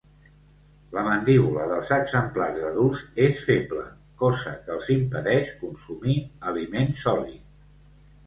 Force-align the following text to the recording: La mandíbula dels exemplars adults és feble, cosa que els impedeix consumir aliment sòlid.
La 0.95 1.01
mandíbula 1.07 1.65
dels 1.71 1.89
exemplars 1.97 2.63
adults 2.69 3.03
és 3.25 3.43
feble, 3.49 3.85
cosa 4.23 4.53
que 4.63 4.73
els 4.79 4.89
impedeix 4.95 5.51
consumir 5.59 6.15
aliment 6.53 6.91
sòlid. 7.05 7.45